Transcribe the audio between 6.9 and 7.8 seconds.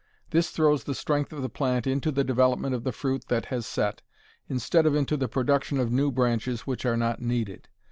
not needed.